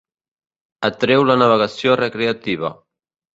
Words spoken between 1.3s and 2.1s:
la navegació